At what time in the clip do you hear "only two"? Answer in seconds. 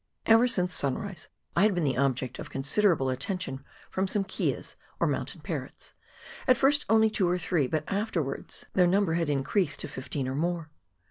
6.89-7.29